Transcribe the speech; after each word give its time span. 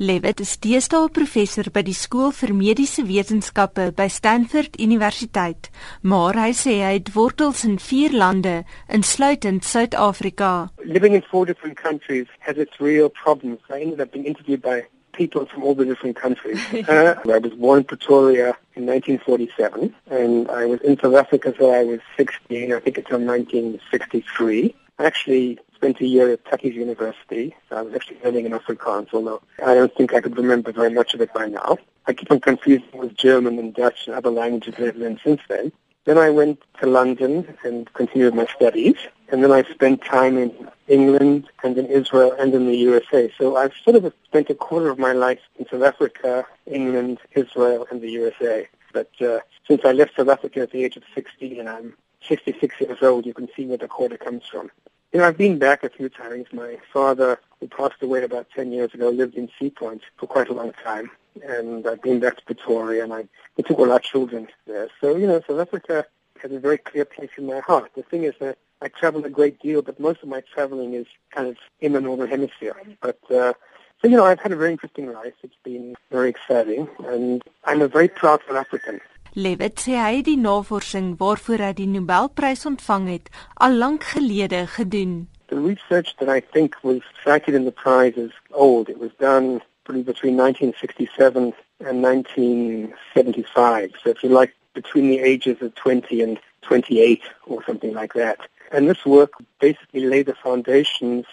Levitt 0.00 0.38
is 0.38 0.52
deesdae 0.62 1.08
professor 1.10 1.66
by 1.74 1.82
die 1.82 1.94
skool 1.98 2.28
vir 2.30 2.52
mediese 2.54 3.02
wetenskappe 3.02 3.88
by 3.98 4.04
Stanford 4.06 4.76
Universiteit, 4.78 5.72
maar 6.06 6.38
hy 6.38 6.52
sê 6.54 6.76
hy 6.84 6.92
het 7.00 7.10
wortels 7.16 7.64
in 7.66 7.80
vier 7.82 8.14
lande, 8.14 8.60
insluitend 8.86 9.66
Suid-Afrika. 9.66 10.68
Living 10.84 11.18
in 11.18 11.26
four 11.26 11.50
different 11.50 11.74
countries 11.82 12.30
has 12.46 12.62
its 12.62 12.78
real 12.78 13.10
problems. 13.10 13.58
I 13.74 13.80
ended 13.80 13.98
up 14.00 14.12
being 14.12 14.30
interviewed 14.30 14.62
by 14.62 14.84
people 15.10 15.46
from 15.46 15.64
all 15.64 15.74
the 15.74 15.84
different 15.84 16.14
countries. 16.14 16.62
uh, 16.88 17.18
I 17.26 17.38
was 17.42 17.58
born 17.58 17.82
in 17.82 17.84
Pretoria 17.90 18.54
in 18.78 18.86
1947, 18.86 19.92
and 20.14 20.48
I 20.48 20.66
was 20.66 20.80
in 20.82 20.94
South 21.02 21.16
Africa 21.16 21.48
until 21.48 21.74
I 21.74 21.82
was 21.82 21.98
16, 22.16 22.72
I 22.72 22.78
think 22.78 22.98
until 22.98 23.18
1963. 23.18 24.76
Actually, 25.00 25.58
spent 25.78 26.00
a 26.00 26.06
year 26.06 26.32
at 26.32 26.44
Tukkies 26.44 26.74
University. 26.74 27.54
So 27.68 27.76
I 27.76 27.82
was 27.82 27.94
actually 27.94 28.18
learning 28.24 28.46
in 28.46 28.52
Afrikaans, 28.52 29.08
although 29.12 29.40
I 29.64 29.74
don't 29.74 29.94
think 29.94 30.12
I 30.12 30.20
could 30.20 30.36
remember 30.36 30.72
very 30.72 30.92
much 30.92 31.14
of 31.14 31.20
it 31.20 31.32
by 31.32 31.46
now. 31.46 31.78
I 32.06 32.12
keep 32.14 32.30
on 32.32 32.40
confusing 32.40 32.98
with 32.98 33.16
German 33.16 33.58
and 33.60 33.72
Dutch 33.72 34.06
and 34.06 34.16
other 34.16 34.30
languages 34.30 34.74
I've 34.78 34.96
learned 34.96 35.20
since 35.22 35.40
then. 35.48 35.70
Then 36.04 36.18
I 36.18 36.30
went 36.30 36.62
to 36.80 36.86
London 36.86 37.56
and 37.64 37.92
continued 37.92 38.34
my 38.34 38.46
studies. 38.46 38.96
And 39.28 39.44
then 39.44 39.52
I 39.52 39.62
spent 39.62 40.02
time 40.02 40.36
in 40.36 40.52
England 40.88 41.48
and 41.62 41.78
in 41.78 41.86
Israel 41.86 42.32
and 42.40 42.52
in 42.54 42.66
the 42.66 42.76
USA. 42.76 43.30
So 43.38 43.56
I've 43.56 43.74
sort 43.84 43.96
of 43.96 44.12
spent 44.24 44.50
a 44.50 44.54
quarter 44.54 44.88
of 44.88 44.98
my 44.98 45.12
life 45.12 45.40
in 45.58 45.66
South 45.70 45.82
Africa, 45.82 46.46
England, 46.66 47.18
Israel, 47.36 47.86
and 47.90 48.00
the 48.00 48.10
USA. 48.10 48.66
But 48.92 49.10
uh, 49.20 49.40
since 49.68 49.82
I 49.84 49.92
left 49.92 50.16
South 50.16 50.30
Africa 50.30 50.60
at 50.60 50.72
the 50.72 50.82
age 50.82 50.96
of 50.96 51.04
16 51.14 51.60
and 51.60 51.68
I'm 51.68 51.94
66 52.26 52.80
years 52.80 52.98
old, 53.02 53.26
you 53.26 53.34
can 53.34 53.48
see 53.54 53.66
where 53.66 53.78
the 53.78 53.86
quarter 53.86 54.16
comes 54.16 54.44
from. 54.50 54.70
You 55.12 55.20
know, 55.20 55.26
I've 55.26 55.38
been 55.38 55.58
back 55.58 55.84
a 55.84 55.88
few 55.88 56.10
times. 56.10 56.46
My 56.52 56.76
father, 56.92 57.40
who 57.60 57.68
passed 57.68 58.02
away 58.02 58.24
about 58.24 58.48
10 58.54 58.72
years 58.72 58.92
ago, 58.92 59.08
lived 59.08 59.36
in 59.36 59.48
Sea 59.58 59.70
Point 59.70 60.02
for 60.18 60.26
quite 60.26 60.50
a 60.50 60.52
long 60.52 60.72
time. 60.84 61.10
And 61.42 61.86
I've 61.86 62.02
been 62.02 62.20
back 62.20 62.36
to 62.36 62.44
Pretoria, 62.44 63.04
and 63.04 63.14
I 63.14 63.26
we 63.56 63.64
took 63.64 63.78
all 63.78 63.90
our 63.90 64.00
children 64.00 64.48
there. 64.66 64.88
So, 65.00 65.16
you 65.16 65.26
know, 65.26 65.40
South 65.48 65.60
Africa 65.60 66.04
has 66.42 66.52
a 66.52 66.58
very 66.58 66.76
clear 66.76 67.06
place 67.06 67.30
in 67.38 67.46
my 67.46 67.60
heart. 67.60 67.90
The 67.94 68.02
thing 68.02 68.24
is 68.24 68.34
that 68.40 68.58
I 68.82 68.88
travel 68.88 69.24
a 69.24 69.30
great 69.30 69.60
deal, 69.60 69.80
but 69.80 69.98
most 69.98 70.22
of 70.22 70.28
my 70.28 70.42
traveling 70.52 70.92
is 70.92 71.06
kind 71.30 71.48
of 71.48 71.56
in 71.80 71.92
the 71.92 72.00
Northern 72.00 72.28
Hemisphere. 72.28 72.76
But, 73.00 73.18
uh, 73.30 73.54
so, 74.00 74.08
you 74.08 74.16
know, 74.16 74.24
I've 74.24 74.40
had 74.40 74.52
a 74.52 74.56
very 74.56 74.72
interesting 74.72 75.10
life. 75.12 75.34
It's 75.42 75.56
been 75.64 75.94
very 76.10 76.28
exciting, 76.28 76.86
and 77.06 77.42
I'm 77.64 77.80
a 77.80 77.88
very 77.88 78.08
proud 78.08 78.40
South 78.46 78.56
African. 78.56 79.00
Levitt 79.38 79.78
sê 79.78 79.94
hy 79.94 80.22
die 80.26 80.34
navorsing 80.34 81.12
waarvoor 81.20 81.60
hy 81.62 81.72
die 81.78 81.86
Nobelprys 81.86 82.64
ontvang 82.66 83.04
het 83.06 83.28
al 83.64 83.76
lank 83.78 84.02
gelede 84.12 84.64
gedoen. 84.74 85.28
The 85.46 85.60
research 85.62 86.16
that 86.18 86.28
I 86.28 86.40
think 86.40 86.74
was 86.82 87.02
cited 87.22 87.54
in 87.54 87.64
the 87.64 87.76
prize 87.84 88.16
is 88.18 88.32
old. 88.50 88.88
It 88.88 88.98
was 88.98 89.12
done 89.20 89.60
pretty 89.84 90.02
between 90.02 90.34
1967 90.36 91.54
and 91.86 92.02
1975. 92.02 93.94
So 94.02 94.10
if 94.10 94.24
you 94.24 94.28
like, 94.28 94.54
between 94.74 95.08
the 95.08 95.20
ages 95.20 95.62
of 95.62 95.72
20 95.76 96.20
and 96.20 96.40
28 96.62 97.22
or 97.46 97.62
something 97.64 97.94
like 97.94 98.14
that. 98.14 98.38
And 98.72 98.90
this 98.90 99.06
work 99.06 99.32
basically 99.60 100.06
laid 100.06 100.26
the 100.26 100.34
foundations 100.34 101.26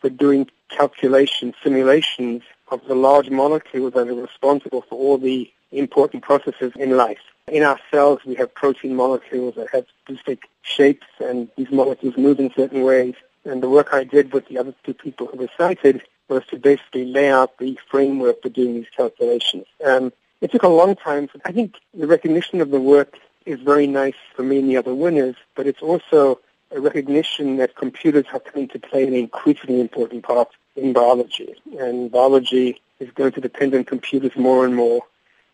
for 0.00 0.10
doing 0.10 0.50
calculations, 0.68 1.54
simulations 1.62 2.42
of 2.72 2.80
the 2.88 2.96
large 2.96 3.30
molecules 3.30 3.92
that 3.94 4.08
are 4.08 4.14
responsible 4.14 4.82
for 4.88 4.98
all 4.98 5.18
the 5.18 5.48
important 5.70 6.24
processes 6.24 6.72
in 6.74 6.96
life. 6.96 7.22
In 7.48 7.64
our 7.64 7.78
cells, 7.90 8.20
we 8.24 8.36
have 8.36 8.54
protein 8.54 8.94
molecules 8.94 9.56
that 9.56 9.68
have 9.70 9.86
specific 10.04 10.48
shapes, 10.62 11.06
and 11.18 11.48
these 11.56 11.70
molecules 11.70 12.16
move 12.16 12.38
in 12.38 12.52
certain 12.54 12.82
ways. 12.82 13.14
And 13.44 13.60
the 13.60 13.68
work 13.68 13.88
I 13.92 14.04
did 14.04 14.32
with 14.32 14.46
the 14.46 14.58
other 14.58 14.74
two 14.84 14.94
people 14.94 15.26
who 15.26 15.38
were 15.38 15.48
cited 15.58 16.02
was 16.28 16.46
to 16.46 16.56
basically 16.56 17.04
lay 17.04 17.30
out 17.30 17.58
the 17.58 17.76
framework 17.90 18.42
for 18.42 18.48
doing 18.48 18.74
these 18.74 18.86
calculations. 18.96 19.66
Um, 19.84 20.12
it 20.40 20.52
took 20.52 20.62
a 20.62 20.68
long 20.68 20.94
time. 20.94 21.28
I 21.44 21.50
think 21.50 21.74
the 21.92 22.06
recognition 22.06 22.60
of 22.60 22.70
the 22.70 22.80
work 22.80 23.18
is 23.44 23.60
very 23.60 23.88
nice 23.88 24.14
for 24.36 24.44
me 24.44 24.60
and 24.60 24.70
the 24.70 24.76
other 24.76 24.94
winners, 24.94 25.34
but 25.56 25.66
it's 25.66 25.82
also 25.82 26.38
a 26.70 26.80
recognition 26.80 27.56
that 27.56 27.74
computers 27.74 28.24
are 28.32 28.40
coming 28.40 28.68
to 28.68 28.78
play 28.78 29.04
an 29.04 29.14
increasingly 29.14 29.80
important 29.80 30.22
part 30.22 30.48
in 30.76 30.92
biology. 30.92 31.56
And 31.78 32.10
biology 32.10 32.80
is 33.00 33.10
going 33.10 33.32
to 33.32 33.40
depend 33.40 33.74
on 33.74 33.84
computers 33.84 34.36
more 34.36 34.64
and 34.64 34.76
more. 34.76 35.02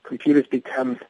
Computers 0.05 0.47
become 0.47 1.01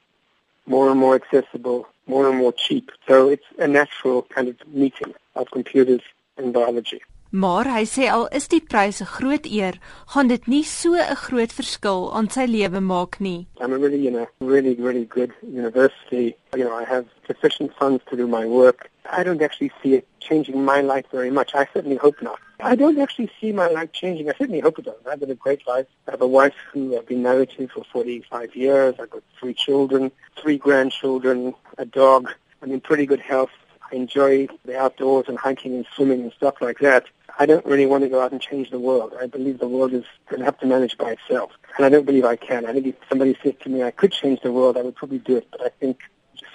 more 0.68 0.90
and 0.90 1.00
more 1.00 1.14
accessible, 1.14 1.88
more 2.06 2.28
and 2.28 2.38
more 2.38 2.52
cheap. 2.52 2.90
So 3.06 3.28
it's 3.28 3.44
a 3.58 3.66
natural 3.66 4.22
kind 4.22 4.48
of 4.48 4.56
meeting 4.68 5.14
of 5.34 5.50
computers 5.50 6.02
and 6.36 6.52
biology. 6.52 7.02
Maar 7.30 7.68
hy 7.68 7.82
sê 7.84 8.06
al 8.08 8.22
is 8.32 8.46
die 8.48 8.62
prys 8.64 9.02
'n 9.02 9.12
groot 9.16 9.44
eer, 9.44 9.76
gaan 10.14 10.28
dit 10.28 10.46
nie 10.46 10.64
so 10.64 10.94
'n 10.94 11.14
groot 11.14 11.52
verskil 11.52 12.08
aan 12.14 12.30
sy 12.30 12.46
lewe 12.46 12.80
maak 12.80 13.20
nie. 13.20 13.46
I'm 13.60 13.72
really 13.72 14.06
in 14.06 14.16
a 14.16 14.26
really 14.40 14.74
really 14.76 15.04
good 15.04 15.32
university. 15.42 16.34
You 16.56 16.64
know, 16.64 16.72
I 16.72 16.84
have 16.84 17.04
sufficient 17.26 17.70
funds 17.78 18.02
to 18.08 18.16
do 18.16 18.26
my 18.26 18.46
work. 18.46 18.88
I 19.04 19.22
don't 19.24 19.42
actually 19.42 19.72
see 19.82 19.94
it 19.94 20.06
changing 20.20 20.64
my 20.64 20.80
life 20.80 21.04
very 21.12 21.30
much. 21.30 21.54
I 21.54 21.66
certainly 21.74 21.96
hope 21.96 22.22
not. 22.22 22.38
I 22.60 22.74
don't 22.74 22.98
actually 22.98 23.30
see 23.38 23.52
my 23.52 23.68
life 23.68 23.92
changing. 23.92 24.30
I 24.30 24.32
certainly 24.32 24.60
hope 24.60 24.78
it 24.78 24.86
does. 24.86 25.00
I've 25.06 25.20
had 25.20 25.30
a 25.30 25.34
great 25.34 25.66
life. 25.66 25.86
I 26.06 26.12
have 26.12 26.22
a 26.22 26.26
wife 26.26 26.56
who 26.72 26.96
I've 26.96 27.06
been 27.06 27.22
married 27.22 27.50
to 27.56 27.68
for 27.68 27.84
45 27.92 28.56
years. 28.56 28.94
I've 28.98 29.10
got 29.10 29.22
three 29.38 29.54
children, 29.54 30.10
three 30.40 30.56
grandchildren, 30.56 31.54
a 31.76 31.84
dog. 31.84 32.30
I'm 32.62 32.72
in 32.72 32.80
pretty 32.80 33.04
good 33.04 33.20
health. 33.20 33.50
Enjoy 33.92 34.48
the 34.64 34.78
outdoors 34.78 35.26
and 35.28 35.38
hiking 35.38 35.74
and 35.74 35.86
swimming 35.94 36.22
and 36.22 36.32
stuff 36.32 36.56
like 36.60 36.78
that. 36.80 37.04
I 37.38 37.46
don't 37.46 37.64
really 37.64 37.86
want 37.86 38.02
to 38.02 38.08
go 38.08 38.20
out 38.20 38.32
and 38.32 38.40
change 38.40 38.70
the 38.70 38.80
world. 38.80 39.12
I 39.20 39.26
believe 39.26 39.58
the 39.58 39.68
world 39.68 39.92
is 39.92 40.04
going 40.28 40.40
to 40.40 40.44
have 40.44 40.58
to 40.58 40.66
manage 40.66 40.98
by 40.98 41.12
itself. 41.12 41.52
And 41.76 41.86
I 41.86 41.88
don't 41.88 42.04
believe 42.04 42.24
I 42.24 42.36
can. 42.36 42.66
I 42.66 42.72
think 42.72 42.86
if 42.86 42.96
somebody 43.08 43.36
said 43.42 43.60
to 43.60 43.68
me 43.68 43.82
I 43.82 43.92
could 43.92 44.12
change 44.12 44.40
the 44.42 44.52
world, 44.52 44.76
I 44.76 44.82
would 44.82 44.96
probably 44.96 45.18
do 45.18 45.36
it. 45.36 45.46
But 45.50 45.62
I 45.62 45.68
think 45.68 46.00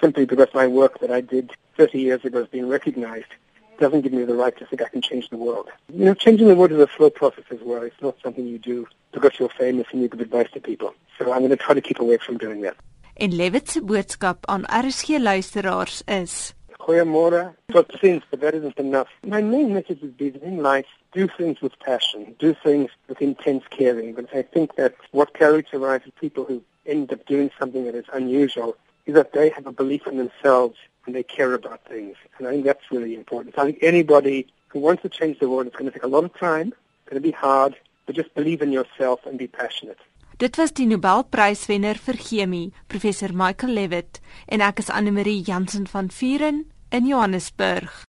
simply 0.00 0.26
because 0.26 0.48
my 0.54 0.66
work 0.66 1.00
that 1.00 1.10
I 1.10 1.20
did 1.20 1.52
30 1.76 2.00
years 2.00 2.24
ago 2.24 2.40
is 2.40 2.48
being 2.48 2.68
recognized 2.68 3.32
doesn't 3.78 4.02
give 4.02 4.12
me 4.12 4.24
the 4.24 4.34
right 4.34 4.56
to 4.58 4.66
think 4.66 4.82
I 4.82 4.88
can 4.88 5.02
change 5.02 5.30
the 5.30 5.36
world. 5.36 5.68
You 5.92 6.04
know, 6.04 6.14
changing 6.14 6.48
the 6.48 6.54
world 6.54 6.72
is 6.72 6.78
a 6.78 6.88
slow 6.96 7.10
process 7.10 7.44
as 7.50 7.58
well. 7.62 7.82
It's 7.82 8.00
not 8.00 8.16
something 8.22 8.46
you 8.46 8.58
do 8.58 8.86
because 9.12 9.32
you're 9.38 9.48
famous 9.48 9.86
and 9.92 10.02
you 10.02 10.08
give 10.08 10.20
advice 10.20 10.50
to 10.52 10.60
people. 10.60 10.94
So 11.18 11.32
I'm 11.32 11.40
going 11.40 11.50
to 11.50 11.56
try 11.56 11.74
to 11.74 11.80
keep 11.80 11.98
away 12.00 12.18
from 12.18 12.38
doing 12.38 12.60
that. 12.62 12.76
En 13.16 13.34
Levitt 13.36 13.80
boodskap 13.84 14.46
aan 14.46 14.64
RSG 14.66 15.18
luisteraars 15.22 16.02
is: 16.06 16.54
Goeiemôre. 16.84 17.54
Tot 17.72 17.90
but 18.30 18.40
that 18.40 18.54
isn't 18.54 18.78
enough. 18.78 19.08
My 19.26 19.40
main 19.40 19.72
message 19.72 20.00
would 20.02 20.18
be 20.18 20.28
in 20.42 20.58
life, 20.58 20.86
do 21.12 21.26
things 21.38 21.62
with 21.62 21.78
passion, 21.78 22.34
do 22.38 22.54
things 22.62 22.90
with 23.08 23.22
intense 23.22 23.64
caring. 23.70 24.12
But 24.14 24.26
I 24.34 24.42
think 24.42 24.76
that 24.76 24.94
what 25.12 25.32
characterizes 25.32 26.12
people 26.20 26.44
who 26.44 26.62
end 26.84 27.10
up 27.12 27.24
doing 27.26 27.50
something 27.58 27.84
that 27.86 27.94
is 27.94 28.04
unusual 28.12 28.76
is 29.06 29.14
that 29.14 29.32
they 29.32 29.48
have 29.48 29.66
a 29.66 29.72
belief 29.72 30.06
in 30.06 30.18
themselves 30.18 30.76
and 31.06 31.14
they 31.14 31.22
care 31.22 31.54
about 31.54 31.80
things. 31.88 32.16
And 32.36 32.46
I 32.46 32.50
think 32.52 32.64
that's 32.64 32.90
really 32.90 33.14
important. 33.14 33.54
So 33.54 33.62
I 33.62 33.64
think 33.66 33.78
anybody 33.82 34.46
who 34.68 34.80
wants 34.80 35.02
to 35.02 35.08
change 35.08 35.38
the 35.38 35.48
world, 35.48 35.66
it's 35.66 35.76
going 35.76 35.90
to 35.90 35.92
take 35.92 36.04
a 36.04 36.14
lot 36.16 36.24
of 36.24 36.38
time, 36.38 36.68
it's 36.68 37.10
going 37.10 37.22
to 37.22 37.26
be 37.26 37.32
hard, 37.32 37.76
but 38.06 38.14
just 38.14 38.34
believe 38.34 38.60
in 38.60 38.72
yourself 38.72 39.20
and 39.24 39.38
be 39.38 39.46
passionate. 39.46 39.98
Dit 40.36 40.56
was 40.58 40.72
die 40.74 40.88
Nobelpryswenner 40.90 41.94
vir 41.94 42.16
chemie, 42.18 42.72
professor 42.88 43.30
Michael 43.32 43.70
Levitt, 43.70 44.18
en 44.50 44.64
ek 44.66 44.82
is 44.82 44.90
Anne 44.90 45.12
Marie 45.14 45.44
Jansen 45.46 45.86
van 45.86 46.10
Vuren 46.10 46.64
in 46.94 47.06
Johannesburg. 47.06 47.88